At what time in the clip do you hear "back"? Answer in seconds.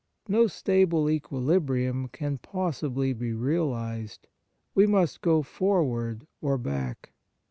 6.57-7.11